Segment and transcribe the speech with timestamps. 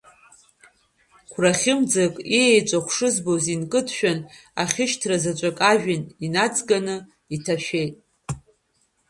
[1.31, 4.19] Қәрахьымӡак иеҵәахәишызбоз инкыдшәан,
[4.61, 6.95] ахьышьҭра заҵәык ажәҩан иныҵганы
[7.35, 7.95] иҭашәеит.